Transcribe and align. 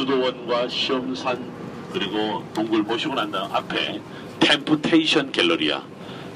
수도원과 0.00 0.68
시험산 0.68 1.52
그리고 1.92 2.42
동굴 2.54 2.82
보시고 2.82 3.14
난 3.14 3.30
다음 3.30 3.52
앞에 3.52 4.00
템프테이션 4.40 5.30
갤러리야. 5.30 5.84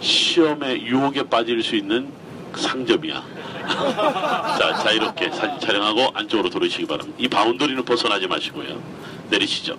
시험의 0.01 0.83
유혹에 0.83 1.23
빠질 1.23 1.63
수 1.63 1.75
있는 1.77 2.13
상점이야. 2.55 3.25
자, 4.59 4.75
자유롭게 4.83 5.31
사진 5.31 5.59
촬영하고 5.59 6.11
안쪽으로 6.13 6.51
들어오시기 6.51 6.87
바랍니다. 6.87 7.17
이 7.19 7.27
바운더리는 7.27 7.83
벗어나지 7.85 8.27
마시고요. 8.27 8.83
내리시죠. 9.31 9.79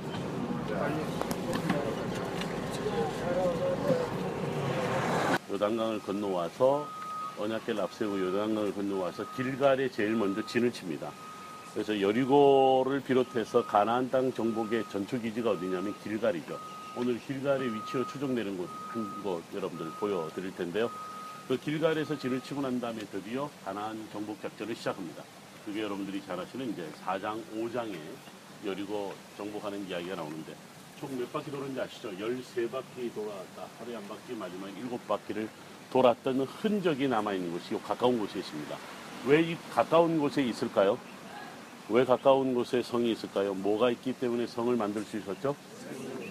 요단강을 5.52 6.00
건너와서 6.00 6.88
언약계를 7.38 7.82
앞세우고 7.82 8.20
요단강을 8.20 8.74
건너와서 8.74 9.26
길갈에 9.36 9.90
제일 9.90 10.16
먼저 10.16 10.44
진을 10.44 10.72
칩니다. 10.72 11.12
그래서 11.76 12.00
여리고를 12.00 13.02
비롯해서 13.02 13.66
가나안 13.66 14.10
땅 14.10 14.32
정복의 14.34 14.86
전투 14.90 15.20
기지가 15.22 15.52
어디냐면 15.52 15.94
길갈이죠. 16.04 16.58
오늘 16.96 17.20
길갈의 17.20 17.76
위치로 17.76 18.08
추정되는 18.08 18.58
곳, 18.58 18.70
한 18.94 19.22
곳 19.22 19.44
여러분들 19.54 19.92
보여드릴 20.00 20.56
텐데요. 20.56 20.90
그 21.50 21.58
길갈에서 21.60 22.18
진을 22.18 22.40
치고 22.42 22.62
난 22.62 22.80
다음에 22.80 23.00
드디어 23.12 23.50
가나안 23.66 24.08
정복 24.14 24.42
작전을 24.42 24.74
시작합니다. 24.76 25.22
그게 25.66 25.82
여러분들이 25.84 26.24
잘 26.26 26.40
아시는 26.40 26.72
이제 26.72 26.88
4장, 27.06 27.44
5장에 27.54 27.98
여리고 28.66 29.14
정복하는 29.36 29.86
이야기가 29.90 30.16
나오는데 30.16 30.56
총 31.00 31.10
몇 31.20 31.32
바퀴 31.34 31.52
도는지 31.52 31.80
아시죠? 31.82 32.10
13바퀴 32.12 33.14
돌아왔다. 33.14 33.68
하루에 33.80 33.96
한 33.96 34.08
바퀴, 34.08 34.34
마지막에 34.34 34.72
7바퀴를 35.08 35.50
돌았던 35.92 36.40
흔적이 36.62 37.10
남아있는 37.10 37.52
곳이 37.52 37.78
가까운 37.84 38.18
곳에 38.18 38.40
있습니다. 38.40 38.78
왜 39.28 39.42
이 39.44 39.58
가까운 39.74 40.18
곳에 40.20 40.42
있을까요? 40.42 40.98
왜 41.90 42.04
가까운 42.04 42.54
곳에 42.56 42.82
성이 42.82 43.12
있을까요? 43.12 43.54
뭐가 43.54 43.92
있기 43.92 44.14
때문에 44.14 44.48
성을 44.48 44.76
만들 44.76 45.04
수 45.04 45.18
있었죠? 45.18 45.56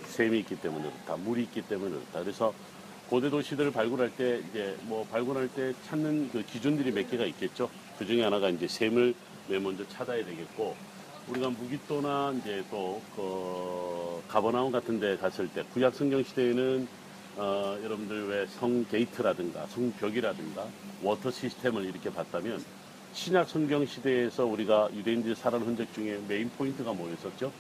샘이 0.07 0.41
있기 0.41 0.57
때문에 0.61 0.91
그렇다. 0.91 1.17
물이 1.17 1.43
있기 1.45 1.63
때문에 1.63 1.91
그렇다. 1.91 2.21
그래서 2.23 2.53
고대 3.09 3.31
도시들을 3.31 3.71
발굴할 3.71 4.17
때 4.17 4.41
이제 4.51 4.77
뭐 4.83 5.07
발굴할 5.11 5.49
때 5.49 5.73
찾는 5.87 6.31
그 6.33 6.45
기준들이 6.45 6.91
몇 6.93 7.09
개가 7.11 7.25
있겠죠. 7.27 7.71
그 7.99 8.07
중에 8.07 8.23
하나가 8.23 8.49
이제 8.49 8.67
샘을 8.67 9.15
맨 9.49 9.63
먼저 9.63 9.87
찾아야 9.89 10.25
되겠고 10.25 10.75
우리가 11.29 11.51
무기또나 11.51 12.35
이제 12.41 12.65
또그 12.71 14.23
가버나움 14.29 14.73
같은 14.73 14.99
데 14.99 15.17
갔을 15.17 15.49
때 15.49 15.63
구약 15.73 15.95
성경 15.95 16.23
시대에는 16.23 16.89
어, 17.37 17.79
여러분들 17.83 18.29
왜 18.29 18.47
성 18.47 18.85
게이트라든가 18.87 19.67
성 19.67 19.93
벽이라든가 19.93 20.67
water 21.03 21.31
시스템을 21.31 21.85
이렇게 21.85 22.11
봤다면 22.13 22.63
신약 23.15 23.49
성경 23.49 23.87
시대에서 23.87 24.45
우리가 24.45 24.89
유대인들이 24.93 25.37
살아온 25.37 25.63
흔적 25.63 25.87
중에 25.95 26.19
메인 26.27 26.51
포인트가 26.51 26.93
뭐였었죠? 26.93 27.53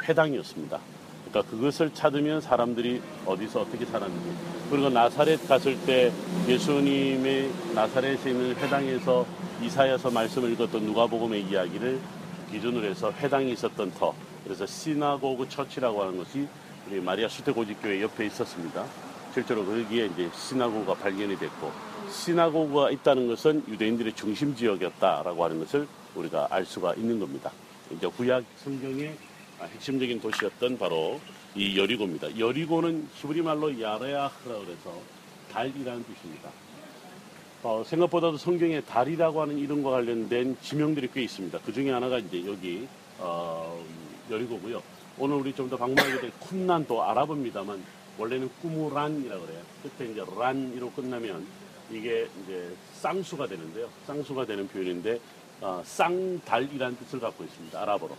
회당이었습니다. 0.00 0.78
그러니까 1.28 1.50
그것을 1.50 1.92
찾으면 1.92 2.40
사람들이 2.40 3.02
어디서 3.26 3.62
어떻게 3.62 3.84
살았는지 3.84 4.30
그리고 4.70 4.88
나사렛 4.88 5.48
갔을 5.48 5.76
때 5.84 6.12
예수님의 6.46 7.50
나사렛에 7.74 8.30
있는 8.30 8.54
회당에서 8.54 9.26
이사야서 9.60 10.10
말씀을 10.10 10.52
읽었던 10.52 10.84
누가복음의 10.84 11.42
이야기를 11.42 11.98
기준으로 12.52 12.86
해서 12.86 13.10
회당이 13.10 13.52
있었던 13.52 13.92
터 13.94 14.14
그래서 14.44 14.64
synagogue 14.64 15.48
church라고 15.48 16.00
하는 16.00 16.18
것이 16.18 16.46
우리 16.88 17.00
마리아 17.00 17.28
수태고지교회 17.28 18.02
옆에 18.02 18.26
있었습니다. 18.26 18.84
실제로 19.34 19.64
거기에 19.64 20.06
이제 20.06 20.30
시나고가 20.32 20.94
발견이 20.94 21.36
됐고 21.36 21.95
시나고가 22.10 22.90
있다는 22.90 23.28
것은 23.28 23.64
유대인들의 23.68 24.14
중심 24.14 24.54
지역이었다라고 24.54 25.44
하는 25.44 25.58
것을 25.60 25.86
우리가 26.14 26.48
알 26.50 26.64
수가 26.64 26.94
있는 26.94 27.18
겁니다. 27.20 27.50
이제 27.90 28.06
구약 28.06 28.44
성경의 28.56 29.14
핵심적인 29.60 30.20
도시였던 30.20 30.78
바로 30.78 31.20
이 31.54 31.78
여리고입니다. 31.78 32.38
여리고는 32.38 33.08
히브리 33.14 33.42
말로 33.42 33.70
야레아흐라 33.80 34.30
그래서 34.44 35.00
달이라는 35.52 36.04
뜻입니다. 36.04 36.50
어, 37.62 37.82
생각보다도 37.86 38.36
성경에 38.36 38.80
달이라고 38.82 39.40
하는 39.42 39.58
이름과 39.58 39.90
관련된 39.90 40.56
지명들이 40.62 41.08
꽤 41.12 41.22
있습니다. 41.22 41.58
그 41.64 41.72
중에 41.72 41.90
하나가 41.90 42.18
이제 42.18 42.44
여기 42.46 42.86
어, 43.18 43.82
여리고고요. 44.30 44.82
오늘 45.18 45.36
우리 45.36 45.54
좀 45.54 45.70
더 45.70 45.76
방문하게 45.76 46.20
될 46.20 46.32
쿰란도 46.40 47.02
아랍어입니다만 47.02 47.82
원래는 48.18 48.50
꾸무란이라고 48.60 49.46
그래요. 49.46 49.60
끝에 49.82 50.10
이제 50.10 50.22
란이로 50.38 50.90
끝나면 50.92 51.46
이게 51.90 52.28
이제 52.42 52.68
쌍수가 52.94 53.46
되는데요. 53.46 53.88
쌍수가 54.06 54.46
되는 54.46 54.66
표현인데 54.68 55.20
어, 55.60 55.82
쌍달이라는 55.84 56.96
뜻을 56.98 57.20
갖고 57.20 57.44
있습니다. 57.44 57.80
아랍어로. 57.80 58.16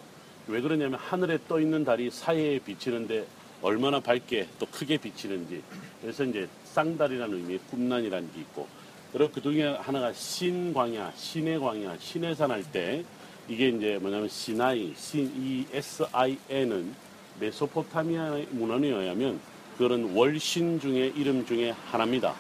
왜 0.47 0.61
그러냐면 0.61 0.99
하늘에 0.99 1.37
떠 1.47 1.59
있는 1.59 1.83
달이 1.83 2.09
사이에 2.09 2.59
비치는데 2.59 3.27
얼마나 3.61 3.99
밝게 3.99 4.47
또 4.59 4.65
크게 4.67 4.97
비치는지 4.97 5.61
그래서 6.01 6.23
이제 6.23 6.47
쌍달이라는 6.65 7.37
의미의 7.37 7.59
꿈난이라는 7.69 8.31
게 8.33 8.39
있고 8.41 8.67
그리고 9.11 9.31
그 9.31 9.41
중에 9.41 9.67
하나가 9.67 10.13
신광야, 10.13 11.13
신의 11.15 11.59
광야, 11.59 11.97
신의 11.99 12.35
산할 12.35 12.63
때 12.71 13.03
이게 13.47 13.69
이제 13.69 13.97
뭐냐면 13.99 14.27
시나이, 14.27 14.93
신, 14.95 15.31
이 15.35 15.65
S-I-N은 15.73 16.93
메소포타미아 17.39 18.45
문헌에 18.51 18.87
의하면 18.89 19.39
그런 19.77 20.15
월신 20.15 20.79
중의 20.79 21.13
이름 21.15 21.45
중에 21.45 21.71
하나입니다. 21.71 22.35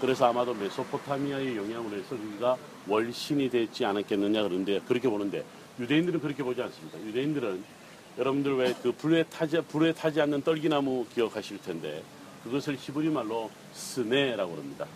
그래서 0.00 0.26
아마도 0.26 0.54
메소포타미아의 0.54 1.56
영향으로 1.56 1.96
해서 1.96 2.14
여기가 2.16 2.56
월신이 2.86 3.48
됐지 3.50 3.84
않았겠느냐 3.84 4.42
그런데 4.42 4.80
그렇게 4.86 5.08
보는데 5.08 5.44
유대인들은 5.80 6.20
그렇게 6.20 6.42
보지 6.42 6.60
않습니다. 6.62 7.00
유대인들은 7.06 7.64
여러분들 8.18 8.56
왜 8.56 8.74
그 8.82 8.92
불에 8.92 9.24
타지 9.24 9.60
불에 9.68 9.92
타지 9.92 10.20
않는 10.20 10.42
떨기나무 10.42 11.06
기억하실 11.14 11.58
텐데 11.62 12.02
그것을 12.44 12.76
히브리 12.78 13.08
말로 13.10 13.50
스네라고 13.72 14.54
합니다. 14.56 14.86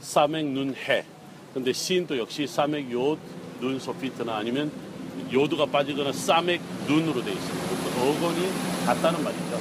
사맥 0.00 0.46
눈 0.46 0.74
해. 0.74 1.04
근데 1.52 1.72
시인도 1.72 2.16
역시 2.18 2.46
사맥 2.46 2.90
요눈 2.90 3.78
소피트나 3.80 4.36
아니면 4.36 4.70
요드가 5.32 5.66
빠지거나 5.66 6.12
사맥 6.12 6.60
눈으로 6.86 7.22
돼 7.22 7.32
있습니다. 7.32 7.68
그 7.68 8.00
어건이 8.08 8.48
같다는 8.86 9.24
말이죠. 9.24 9.60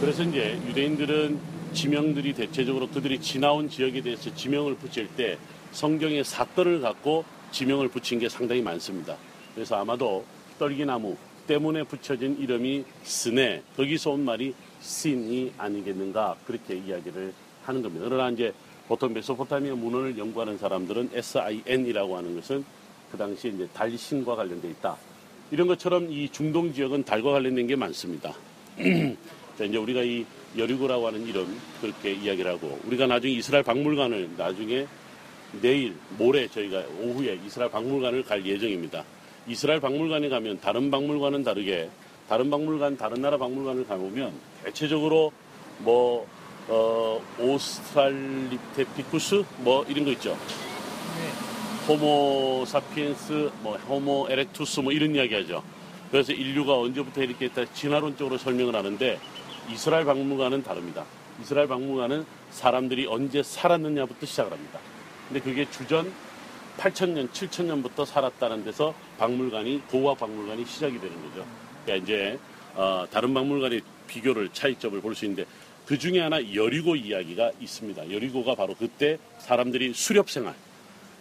그래서 0.00 0.22
이제 0.22 0.60
유대인들은 0.68 1.38
지명들이 1.72 2.34
대체적으로 2.34 2.88
그들이 2.88 3.20
지나온 3.20 3.68
지역에 3.68 4.00
대해서 4.02 4.34
지명을 4.34 4.76
붙일 4.76 5.08
때 5.08 5.38
성경의 5.72 6.24
사건을 6.24 6.80
갖고 6.80 7.24
지명을 7.50 7.88
붙인 7.88 8.18
게 8.18 8.28
상당히 8.28 8.62
많습니다. 8.62 9.16
그래서 9.54 9.76
아마도 9.76 10.24
떨기나무 10.58 11.16
때문에 11.46 11.82
붙여진 11.84 12.38
이름이 12.38 12.84
스네 13.02 13.62
거기서 13.76 14.12
온 14.12 14.24
말이 14.24 14.54
신이 14.80 15.52
아니겠는가 15.58 16.36
그렇게 16.46 16.76
이야기를 16.76 17.32
하는 17.64 17.82
겁니다. 17.82 18.06
그러나 18.08 18.30
이제 18.30 18.52
보통 18.88 19.12
메소포타미아 19.12 19.74
문헌을 19.74 20.18
연구하는 20.18 20.58
사람들은 20.58 21.10
SIN이라고 21.14 22.16
하는 22.16 22.34
것은 22.36 22.64
그 23.10 23.16
당시에 23.16 23.50
이제 23.50 23.68
달 23.72 23.96
신과 23.96 24.36
관련돼 24.36 24.68
있다. 24.70 24.96
이런 25.50 25.66
것처럼 25.66 26.10
이 26.10 26.28
중동 26.30 26.72
지역은 26.72 27.04
달과 27.04 27.32
관련된 27.32 27.66
게 27.66 27.76
많습니다. 27.76 28.34
자, 29.58 29.64
이제 29.64 29.76
우리가 29.76 30.02
이 30.02 30.24
여리고라고 30.56 31.06
하는 31.06 31.26
이름 31.26 31.60
그렇게 31.80 32.12
이야기를 32.12 32.50
하고 32.50 32.78
우리가 32.86 33.06
나중에 33.06 33.34
이스라엘 33.34 33.64
박물관을 33.64 34.30
나중에 34.36 34.86
내일 35.60 35.94
모레 36.18 36.48
저희가 36.48 36.82
오후에 37.00 37.38
이스라엘 37.46 37.70
박물관을 37.70 38.24
갈 38.24 38.44
예정입니다. 38.44 39.04
이스라엘 39.46 39.80
박물관에 39.80 40.28
가면 40.28 40.60
다른 40.60 40.90
박물관은 40.90 41.44
다르게 41.44 41.90
다른 42.28 42.50
박물관 42.50 42.96
다른 42.96 43.20
나라 43.20 43.36
박물관을 43.36 43.86
가보면 43.86 44.32
대체적으로 44.64 45.32
뭐 45.78 46.26
어, 46.68 47.20
오스트랄리테피쿠스 47.38 49.44
뭐 49.58 49.84
이런 49.88 50.04
거 50.04 50.12
있죠. 50.12 50.30
네. 50.30 51.88
호모 51.88 52.64
사피엔스, 52.66 53.50
뭐 53.62 53.76
호모 53.76 54.28
에렉투스 54.30 54.80
뭐 54.80 54.92
이런 54.92 55.14
이야기 55.14 55.34
하죠. 55.34 55.62
그래서 56.10 56.32
인류가 56.32 56.78
언제부터 56.78 57.22
이렇게 57.22 57.46
했다 57.46 57.64
진화론적으로 57.72 58.38
설명을 58.38 58.76
하는데 58.76 59.18
이스라엘 59.70 60.04
박물관은 60.04 60.62
다릅니다. 60.62 61.04
이스라엘 61.40 61.68
박물관은 61.68 62.24
사람들이 62.50 63.06
언제 63.06 63.42
살았느냐부터 63.42 64.26
시작을 64.26 64.52
합니다. 64.52 64.78
근데 65.28 65.40
그게 65.40 65.70
주전 65.70 66.12
8천년, 66.78 67.30
7천년부터 67.30 68.04
살았다는 68.06 68.64
데서 68.64 68.94
박물관이 69.18 69.82
고와 69.90 70.14
박물관이 70.14 70.64
시작이 70.64 70.98
되는 71.00 71.14
거죠. 71.28 71.46
그러니까 71.84 72.04
이제 72.04 72.38
어, 72.74 73.04
다른 73.10 73.34
박물관의 73.34 73.82
비교를 74.08 74.50
차이점을 74.52 75.00
볼 75.00 75.14
수 75.14 75.24
있는데 75.24 75.44
그 75.86 75.98
중에 75.98 76.20
하나 76.20 76.54
여리고 76.54 76.96
이야기가 76.96 77.52
있습니다. 77.60 78.10
여리고가 78.12 78.54
바로 78.54 78.74
그때 78.74 79.18
사람들이 79.38 79.92
수렵 79.94 80.30
생활, 80.30 80.54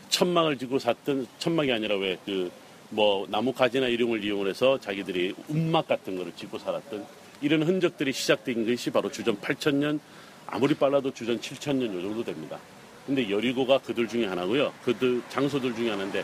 천막을 0.09 0.57
지고 0.57 0.79
샀던 0.79 1.27
천막이 1.39 1.71
아니라 1.71 1.95
왜 1.97 2.17
그 2.25 2.49
뭐 2.93 3.25
나무 3.29 3.53
가지나 3.53 3.87
이런 3.87 4.09
걸 4.09 4.21
이용해서 4.21 4.77
자기들이 4.77 5.33
움막 5.47 5.87
같은 5.87 6.17
거를 6.17 6.33
짓고 6.35 6.59
살았던 6.59 7.05
이런 7.41 7.63
흔적들이 7.63 8.13
시작된 8.13 8.65
것이 8.65 8.91
바로 8.91 9.11
주전 9.11 9.37
8천년 9.37 9.99
아무리 10.47 10.75
빨라도 10.75 11.11
주전 11.11 11.39
7천년 11.39 11.93
요 11.95 12.01
정도 12.01 12.23
됩니다. 12.23 12.59
근데 13.05 13.29
여리고가 13.29 13.79
그들 13.79 14.07
중에 14.07 14.25
하나고요. 14.25 14.73
그들 14.83 15.21
장소들 15.29 15.75
중에 15.75 15.89
하나인데 15.89 16.23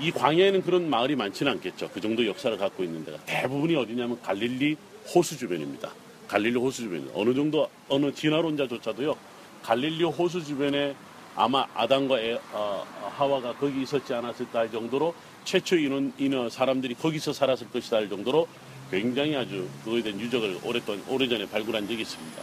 이 0.00 0.10
광야에는 0.10 0.62
그런 0.62 0.90
마을이 0.90 1.14
많지는 1.14 1.52
않겠죠. 1.52 1.90
그 1.90 2.00
정도 2.00 2.26
역사를 2.26 2.56
갖고 2.56 2.82
있는 2.82 3.04
데가 3.04 3.18
대부분이 3.26 3.76
어디냐면 3.76 4.20
갈릴리 4.20 4.76
호수 5.14 5.38
주변입니다. 5.38 5.92
갈릴리 6.26 6.58
호수 6.58 6.82
주변 6.82 7.08
어느 7.14 7.34
정도 7.34 7.68
어느 7.88 8.12
진화론자조차도요 8.12 9.14
갈릴리 9.62 10.04
호수 10.04 10.42
주변에 10.42 10.96
아마 11.36 11.66
아담과 11.74 12.20
에, 12.20 12.38
어, 12.52 12.84
하와가 13.16 13.54
거기 13.54 13.82
있었지 13.82 14.14
않았을까 14.14 14.60
할 14.60 14.70
정도로 14.70 15.14
최초 15.44 15.76
인원 15.76 16.12
인원 16.18 16.48
사람들이 16.48 16.94
거기서 16.94 17.32
살았을 17.32 17.68
것이다 17.70 17.98
할 17.98 18.08
정도로 18.08 18.48
굉장히 18.94 19.34
아주 19.34 19.68
그거에 19.82 20.02
대한 20.02 20.20
유적을 20.20 20.60
오랫동안 20.62 21.02
오래전에 21.08 21.48
발굴한 21.48 21.88
적이 21.88 22.02
있습니다. 22.02 22.42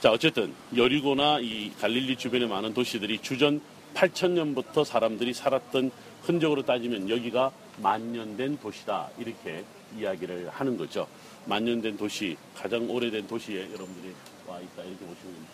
자 0.00 0.10
어쨌든 0.10 0.52
여리고나 0.76 1.38
이 1.38 1.70
갈릴리 1.80 2.16
주변의 2.16 2.48
많은 2.48 2.74
도시들이 2.74 3.20
주전 3.20 3.60
8천년부터 3.94 4.84
사람들이 4.84 5.32
살았던 5.32 5.92
흔적으로 6.22 6.62
따지면 6.64 7.08
여기가 7.08 7.52
만년된 7.78 8.58
도시다 8.58 9.10
이렇게 9.16 9.64
이야기를 9.96 10.50
하는 10.50 10.76
거죠. 10.76 11.06
만년된 11.46 11.96
도시, 11.96 12.36
가장 12.56 12.90
오래된 12.90 13.28
도시에 13.28 13.60
여러분들이 13.72 14.12
와 14.48 14.58
있다 14.58 14.82
이렇게 14.82 15.06
보시면 15.06 15.34
됩니다. 15.34 15.52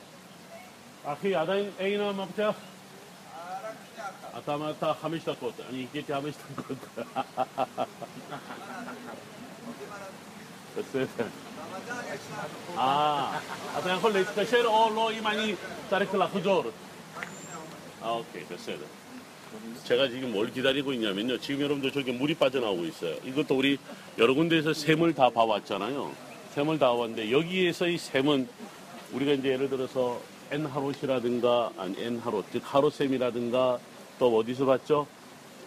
아키 1.04 1.32
야단 1.32 1.74
에이나 1.78 2.12
마부터 2.12 2.54
아타마타 4.32 4.92
하미시다 4.92 5.34
것 5.34 5.54
아니 5.68 5.82
이게 5.82 6.02
하미시다 6.10 6.44
것 6.54 6.78
السفن 10.78 11.30
اه 12.78 13.30
عشان 13.76 13.90
يقول 13.90 14.12
لي 14.12 14.20
استشير 14.22 14.66
او 14.66 14.88
لو 14.94 15.10
يعني 15.10 15.54
تارك 15.90 16.14
الخجور 16.14 16.72
아 18.02 18.10
오케이 18.12 18.46
됐어요. 18.46 18.76
제가 19.84 20.08
지금 20.08 20.32
뭘 20.32 20.52
기다리고 20.52 20.92
있냐면요. 20.92 21.38
지금 21.38 21.62
여러분들 21.62 21.90
저기 21.90 22.12
물이 22.12 22.34
빠져나오고 22.34 22.84
있어요. 22.84 23.16
이것도 23.24 23.56
우리 23.56 23.78
여러 24.18 24.34
군데에서 24.34 24.72
샘을 24.72 25.14
다 25.14 25.30
봐왔잖아요. 25.30 26.12
샘을 26.54 26.78
다 26.78 26.94
봤는데 26.94 27.32
여기에서 27.32 27.88
이 27.88 27.98
샘은 27.98 28.48
우리가 29.12 29.32
이제 29.32 29.48
예를 29.48 29.68
들어서 29.68 30.20
엔하롯이라든가 30.52 31.72
아니 31.76 32.00
엔하롯 32.00 32.44
즉 32.52 32.62
하롯샘이라든가 32.64 33.78
또 34.18 34.38
어디서 34.38 34.66
봤죠? 34.66 35.06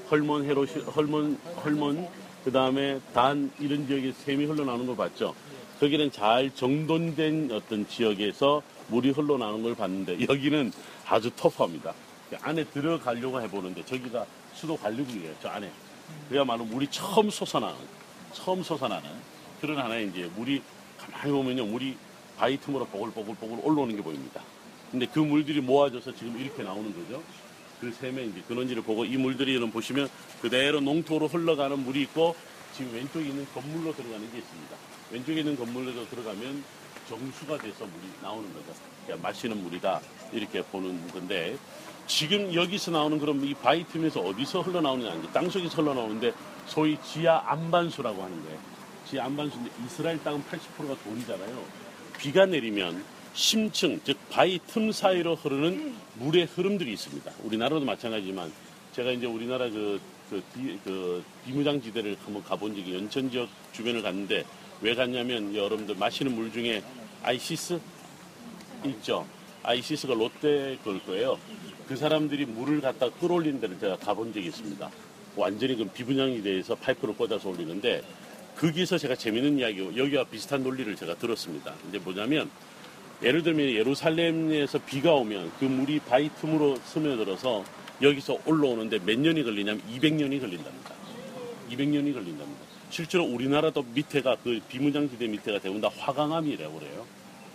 헐몬 0.09 0.45
헤롯이 0.45 0.83
헐몬 0.95 1.37
헐몬 1.63 2.07
그 2.43 2.51
다음에 2.51 2.99
단 3.13 3.51
이런 3.59 3.85
지역에 3.85 4.11
샘이 4.11 4.45
흘러나오는 4.45 4.85
걸 4.87 4.95
봤죠. 4.95 5.35
거기는 5.79 6.11
잘 6.11 6.53
정돈된 6.53 7.49
어떤 7.51 7.87
지역에서 7.87 8.61
물이 8.87 9.11
흘러나오는 9.11 9.63
걸 9.63 9.75
봤는데 9.75 10.27
여기는 10.27 10.71
아주 11.07 11.29
터프합니다. 11.35 11.93
안에 12.41 12.63
들어가려고 12.65 13.41
해보는데 13.41 13.85
저기가 13.85 14.25
수도 14.53 14.75
관리구이에요. 14.77 15.33
저 15.41 15.49
안에. 15.49 15.71
그야말로 16.29 16.65
물이 16.65 16.87
처음 16.89 17.29
솟아나는, 17.29 17.75
처음 18.33 18.63
솟아나는 18.63 19.09
그런 19.59 19.77
하나의 19.77 20.07
이제 20.07 20.29
물이 20.35 20.61
가만히 20.97 21.31
보면요. 21.31 21.65
물이 21.65 21.95
바위 22.37 22.57
틈으로 22.57 22.85
보글보글보글 22.85 23.59
올라오는 23.63 23.95
게 23.95 24.01
보입니다. 24.01 24.41
근데 24.89 25.05
그 25.05 25.19
물들이 25.19 25.61
모아져서 25.61 26.15
지금 26.15 26.39
이렇게 26.39 26.63
나오는 26.63 26.93
거죠. 26.93 27.21
그 27.81 27.91
샘의 27.91 28.29
이제 28.29 28.41
근원지를 28.47 28.83
보고 28.83 29.03
이 29.03 29.17
물들이 29.17 29.55
여러분 29.55 29.71
보시면 29.71 30.07
그대로 30.39 30.79
농토로 30.79 31.27
흘러가는 31.27 31.77
물이 31.79 32.03
있고 32.03 32.35
지금 32.77 32.93
왼쪽에 32.93 33.25
있는 33.25 33.45
건물로 33.53 33.93
들어가는 33.95 34.31
게 34.31 34.37
있습니다. 34.37 34.75
왼쪽에 35.11 35.39
있는 35.39 35.57
건물로 35.57 36.07
들어가면 36.07 36.63
정수가 37.09 37.57
돼서 37.57 37.85
물이 37.85 38.13
나오는 38.21 38.53
거죠. 38.53 38.73
그러니까 39.03 39.27
마시는 39.27 39.63
물이다 39.63 39.99
이렇게 40.31 40.61
보는 40.61 41.07
건데 41.09 41.57
지금 42.05 42.53
여기서 42.53 42.91
나오는 42.91 43.17
그럼 43.17 43.43
이 43.43 43.55
바위 43.55 43.83
틈에서 43.85 44.21
어디서 44.21 44.61
흘러나오느냐 44.61 45.31
땅속에서 45.33 45.81
흘러나오는데 45.81 46.33
소위 46.67 46.97
지하 47.03 47.43
안반수라고 47.47 48.21
하는 48.21 48.43
거예요. 48.43 48.59
지하 49.09 49.25
안반수인데 49.25 49.71
이스라엘 49.85 50.23
땅은 50.23 50.43
80%가 50.43 50.95
돌이잖아요. 51.03 51.63
비가 52.19 52.45
내리면 52.45 53.03
심층 53.33 53.99
즉 54.03 54.17
바위 54.29 54.59
틈 54.67 54.91
사이로 54.91 55.35
흐르는 55.35 55.93
물의 56.15 56.45
흐름들이 56.45 56.91
있습니다. 56.93 57.31
우리나라도 57.43 57.85
마찬가지지만 57.85 58.51
제가 58.93 59.11
이제 59.11 59.25
우리나라 59.25 59.69
그, 59.69 59.99
그, 60.29 60.43
비, 60.53 60.77
그 60.83 61.23
비무장지대를 61.45 62.17
한번 62.25 62.43
가본 62.43 62.75
적이 62.75 62.95
연천 62.95 63.31
지역 63.31 63.47
주변을 63.71 64.01
갔는데 64.01 64.45
왜 64.81 64.95
갔냐면 64.95 65.55
여러분들 65.55 65.95
마시는 65.95 66.35
물 66.35 66.51
중에 66.51 66.83
아이시스 67.23 67.79
있죠. 68.85 69.25
아이시스가 69.63 70.13
롯데 70.13 70.77
그럴 70.83 70.99
거예요. 71.05 71.39
그 71.87 71.95
사람들이 71.95 72.45
물을 72.45 72.81
갖다 72.81 73.09
끌어올리는 73.09 73.59
데를 73.61 73.79
제가 73.79 73.97
가본 73.97 74.33
적이 74.33 74.47
있습니다. 74.47 74.89
완전히 75.35 75.75
그 75.75 75.85
비무장지대에서 75.85 76.75
파이프를 76.75 77.15
꽂아서 77.15 77.49
올리는데 77.49 78.01
거기서 78.57 78.97
제가 78.97 79.15
재밌는 79.15 79.59
이야기, 79.59 79.79
여기와 79.79 80.25
비슷한 80.25 80.63
논리를 80.63 80.93
제가 80.95 81.15
들었습니다. 81.15 81.73
이제 81.87 81.99
뭐냐면 81.99 82.49
예를 83.23 83.43
들면 83.43 83.69
예루살렘에서 83.71 84.79
비가 84.79 85.13
오면 85.13 85.51
그 85.59 85.65
물이 85.65 85.99
바위 85.99 86.29
틈으로 86.39 86.77
스며들어서 86.83 87.63
여기서 88.01 88.39
올라오는데 88.45 88.99
몇 89.05 89.19
년이 89.19 89.43
걸리냐면 89.43 89.81
200년이 89.93 90.39
걸린답니다. 90.39 90.91
200년이 91.69 92.13
걸린답니다. 92.13 92.61
실제로 92.89 93.23
우리나라도 93.25 93.83
밑에가 93.93 94.37
그 94.43 94.59
비무장지대 94.67 95.27
밑에가 95.27 95.59
대부분 95.59 95.81
다 95.81 95.89
화강암이라고 95.97 96.79
그래요. 96.79 97.05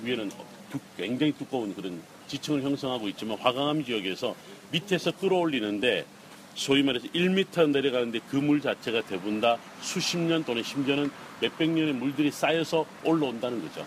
위에는 0.03 0.31
두- 0.71 0.79
굉장히 0.97 1.33
두꺼운 1.33 1.75
그런 1.75 2.01
지층을 2.29 2.63
형성하고 2.63 3.09
있지만 3.09 3.37
화강암 3.39 3.85
지역에서 3.85 4.35
밑에서 4.71 5.11
끌어올리는데 5.13 6.05
소위 6.55 6.83
말해서 6.83 7.07
1m 7.09 7.71
내려가는데 7.71 8.21
그 8.31 8.37
물 8.37 8.61
자체가 8.61 9.03
대부분 9.03 9.41
다 9.41 9.59
수십 9.83 10.17
년 10.17 10.43
또는 10.45 10.63
심지어는 10.63 11.11
몇백 11.41 11.69
년의 11.71 11.93
물들이 11.95 12.31
쌓여서 12.31 12.87
올라온다는 13.05 13.61
거죠. 13.63 13.85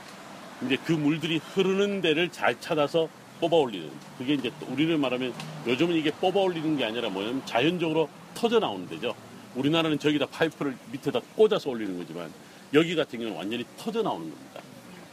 근데 0.59 0.75
그 0.85 0.91
물들이 0.91 1.37
흐르는 1.37 2.01
데를 2.01 2.29
잘 2.29 2.59
찾아서 2.59 3.07
뽑아 3.39 3.55
올리는 3.55 3.89
그게 4.17 4.33
이제 4.33 4.51
또 4.59 4.67
우리를 4.71 4.97
말하면 4.97 5.33
요즘은 5.65 5.95
이게 5.95 6.11
뽑아 6.11 6.39
올리는 6.41 6.75
게 6.77 6.83
아니라 6.85 7.09
뭐냐면 7.09 7.41
자연적으로 7.45 8.09
터져 8.33 8.59
나오는 8.59 8.87
데죠. 8.89 9.15
우리나라는 9.55 9.97
저기다 9.99 10.25
파이프를 10.27 10.75
밑에다 10.91 11.21
꽂아서 11.35 11.69
올리는 11.69 11.97
거지만 11.97 12.29
여기 12.73 12.95
같은 12.95 13.19
경우는 13.19 13.37
완전히 13.37 13.65
터져 13.77 14.01
나오는 14.03 14.29
겁니다. 14.29 14.61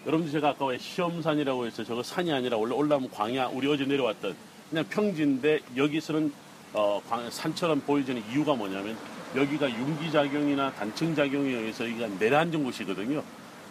여러분들 0.06 0.32
제가 0.32 0.50
아까 0.50 0.66
왜 0.66 0.78
시험산이라고 0.78 1.66
해서 1.66 1.84
저거 1.84 2.02
산이 2.02 2.32
아니라 2.32 2.56
원래 2.56 2.74
올라오면 2.74 3.10
광야 3.10 3.46
우리 3.46 3.66
어제 3.68 3.84
내려왔던 3.84 4.34
그냥 4.70 4.84
평지인데 4.88 5.60
여기서는 5.76 6.32
어, 6.72 7.00
광- 7.08 7.30
산처럼 7.30 7.80
보여지는 7.80 8.22
이유가 8.30 8.54
뭐냐면 8.54 8.96
여기가 9.34 9.70
융기작용이나 9.70 10.72
단층작용에 10.72 11.48
의해서 11.50 11.84
여기가 11.88 12.08
내려앉은 12.18 12.62
곳이거든요. 12.64 13.22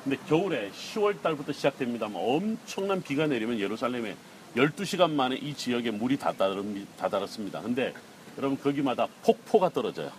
근데 0.06 0.18
겨울에 0.28 0.69
10월 0.72 1.22
달부터 1.22 1.52
시작됩니다만 1.52 2.15
엄청난 2.24 3.01
비가 3.01 3.25
내리면 3.27 3.60
예루살렘에 3.60 4.15
12시간 4.56 5.12
만에 5.12 5.36
이 5.36 5.53
지역에 5.53 5.91
물이 5.91 6.18
다, 6.18 6.32
다릅니- 6.32 6.86
다 6.98 7.10
달았습니다. 7.10 7.62
근데 7.62 7.94
여러분 8.38 8.58
거기마다 8.58 9.08
폭포가 9.24 9.70
떨어져요. 9.70 10.12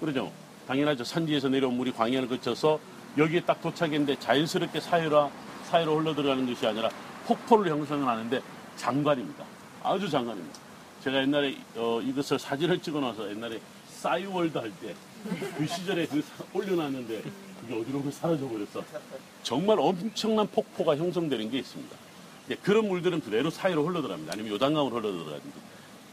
그러죠? 0.00 0.30
당연하죠. 0.66 1.04
산지에서 1.04 1.48
내려온 1.48 1.74
물이 1.76 1.92
광야를 1.92 2.28
거쳐서 2.28 2.78
여기에 3.16 3.42
딱 3.42 3.62
도착했는데 3.62 4.18
자연스럽게 4.18 4.80
사이로, 4.80 5.30
사이로 5.70 5.98
흘러 6.00 6.14
들어가는 6.14 6.46
것이 6.46 6.66
아니라 6.66 6.90
폭포를 7.26 7.70
형성을 7.70 8.06
하는데 8.06 8.40
장관입니다. 8.76 9.44
아주 9.82 10.10
장관입니다. 10.10 10.58
제가 11.04 11.22
옛날에 11.22 11.56
어, 11.76 12.00
이것을 12.02 12.38
사진을 12.38 12.80
찍어 12.82 13.00
놔서 13.00 13.30
옛날에 13.30 13.60
싸이월드 13.88 14.58
할 14.58 14.70
때 14.82 14.94
그 15.56 15.66
시절에 15.66 16.06
그 16.06 16.22
사- 16.22 16.44
올려놨는데 16.52 17.22
그게 17.68 17.80
어디로 17.80 18.02
그 18.02 18.10
사라져 18.10 18.48
버렸어. 18.48 18.82
정말 19.42 19.78
엄청난 19.78 20.46
폭포가 20.48 20.96
형성되는 20.96 21.50
게 21.50 21.58
있습니다. 21.58 21.96
예, 22.50 22.54
그런 22.56 22.88
물들은 22.88 23.20
그대로 23.20 23.50
사이로 23.50 23.86
흘러들어갑니다. 23.86 24.32
아니면 24.32 24.52
요단강으로 24.52 24.96
흘러들어가든지. 24.96 25.58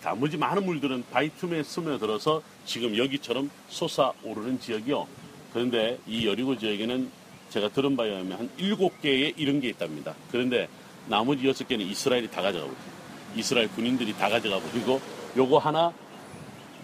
나머지 0.04 0.38
많은 0.38 0.66
물들은 0.66 1.06
바위 1.12 1.32
틈에 1.32 1.64
스며들어서 1.64 2.44
지금 2.66 2.96
여기처럼 2.98 3.50
솟아오르는 3.70 4.60
지역이요. 4.60 5.08
그런데 5.54 5.98
이 6.06 6.28
여리고 6.28 6.58
지역에는 6.58 7.10
제가 7.50 7.70
들은 7.70 7.96
바에 7.96 8.10
의하면 8.10 8.38
한 8.38 8.50
일곱 8.58 9.02
개의 9.02 9.34
이런 9.38 9.62
게 9.62 9.70
있답니다. 9.70 10.14
그런데 10.32 10.68
나머지 11.08 11.48
여섯 11.48 11.68
개는 11.68 11.86
이스라엘이 11.86 12.30
다 12.30 12.42
가져가고 12.42 12.72
있어요. 12.72 12.96
이스라엘 13.36 13.68
군인들이 13.70 14.14
다 14.14 14.30
가져가 14.30 14.60
버리고 14.60 15.02
요거 15.38 15.58
하나 15.58 15.94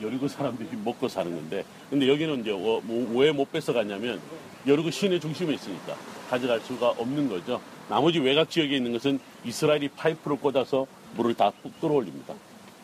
여리고 0.02 0.28
사람들이 0.28 0.70
먹고 0.84 1.08
사는 1.08 1.34
건데 1.34 1.64
근데 1.90 2.08
여기는 2.08 2.42
이제 2.42 2.52
뭐, 2.52 2.82
왜못 3.14 3.52
뺏어갔냐면 3.52 4.20
여리고 4.68 4.92
시내 4.92 5.20
중심에 5.20 5.54
있으니까 5.54 5.96
가져갈 6.30 6.60
수가 6.62 6.90
없는 6.92 7.30
거죠. 7.30 7.62
나머지 7.90 8.20
외곽 8.20 8.50
지역에 8.50 8.78
있는 8.78 8.94
것은 8.94 9.20
이스라엘이 9.44 9.90
파이프를 9.90 10.38
꽂아서 10.38 10.88
물을 11.16 11.34
다 11.34 11.52
끌어올립니다. 11.82 12.34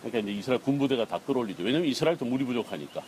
그러니까 0.01 0.19
이제 0.19 0.39
이스라엘 0.39 0.61
군부대가 0.61 1.05
다 1.05 1.19
끌어올리죠. 1.19 1.63
왜냐면 1.63 1.87
이스라엘도 1.87 2.25
물이 2.25 2.45
부족하니까. 2.45 3.01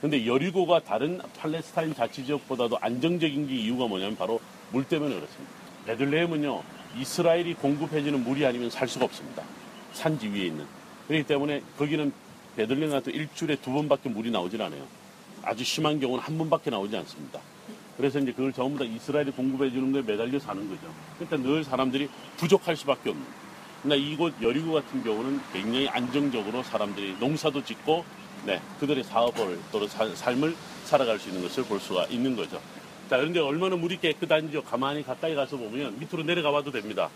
근데 0.00 0.26
여리고가 0.26 0.80
다른 0.80 1.20
팔레스타인 1.38 1.94
자치 1.94 2.24
지역보다도 2.24 2.78
안정적인 2.80 3.46
게 3.46 3.54
이유가 3.54 3.86
뭐냐면 3.86 4.16
바로 4.16 4.40
물 4.72 4.84
때문에 4.84 5.14
그렇습니다. 5.14 5.52
베들레헴은요 5.86 6.62
이스라엘이 6.98 7.54
공급해주는 7.54 8.24
물이 8.24 8.44
아니면 8.44 8.70
살 8.70 8.88
수가 8.88 9.04
없습니다. 9.04 9.44
산지 9.92 10.28
위에 10.28 10.46
있는. 10.46 10.64
그렇기 11.06 11.26
때문에 11.26 11.62
거기는 11.78 12.12
베들레헴 12.56 12.90
같은 12.90 13.12
일주일에 13.14 13.56
두 13.56 13.72
번밖에 13.72 14.08
물이 14.08 14.30
나오질 14.30 14.60
않아요. 14.62 14.86
아주 15.42 15.64
심한 15.64 15.98
경우는 15.98 16.22
한 16.22 16.38
번밖에 16.38 16.70
나오지 16.70 16.96
않습니다. 16.98 17.40
그래서 17.96 18.18
이제 18.18 18.32
그걸 18.32 18.52
전부 18.52 18.78
다 18.78 18.84
이스라엘이 18.84 19.32
공급해 19.32 19.70
주는 19.70 19.92
거에 19.92 20.02
매달려 20.02 20.38
사는 20.38 20.66
거죠. 20.68 20.80
그러니까 21.18 21.36
늘 21.48 21.64
사람들이 21.64 22.08
부족할 22.36 22.76
수밖에 22.76 23.10
없는. 23.10 23.24
그러나 23.82 23.96
이곳 23.96 24.32
여리고 24.40 24.72
같은 24.74 25.02
경우는 25.02 25.40
굉장히 25.52 25.88
안정적으로 25.88 26.62
사람들이 26.62 27.16
농사도 27.18 27.62
짓고 27.64 28.04
네, 28.46 28.60
그들의 28.80 29.04
사업을 29.04 29.58
또는 29.70 29.88
사- 29.88 30.14
삶을 30.14 30.54
살아갈 30.84 31.18
수 31.18 31.28
있는 31.28 31.42
것을 31.42 31.64
볼 31.64 31.78
수가 31.80 32.06
있는 32.06 32.34
거죠. 32.36 32.60
자, 33.10 33.16
그런데 33.18 33.40
얼마나 33.40 33.76
물이 33.76 33.98
깨끗한지요. 34.00 34.62
가만히 34.62 35.02
가까이 35.04 35.34
가서 35.34 35.56
보면 35.56 35.98
밑으로 35.98 36.22
내려가 36.22 36.50
봐도 36.50 36.70
됩니다. 36.70 37.08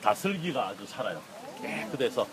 다슬기가 0.00 0.68
아주 0.68 0.86
살아요. 0.86 1.20
깨끗해서. 1.60 2.26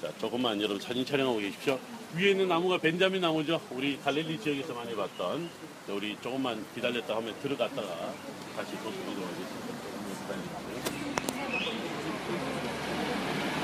자, 0.00 0.12
조금만 0.18 0.60
여러분 0.60 0.78
사진 0.78 1.04
촬영하고 1.06 1.38
계십시오. 1.38 1.78
위에 2.16 2.30
있는 2.30 2.48
나무가 2.48 2.76
벤자민 2.78 3.22
나무죠. 3.22 3.60
우리 3.70 3.98
갈릴리 3.98 4.38
지역에서 4.40 4.74
많이 4.74 4.94
봤던. 4.94 5.48
자, 5.86 5.92
우리 5.92 6.16
조금만 6.22 6.64
기다렸다 6.74 7.16
하면 7.16 7.34
들어갔다가 7.40 8.12
다시 8.54 8.72
도시로 8.82 9.12
이동하겠습니다. 9.12 9.35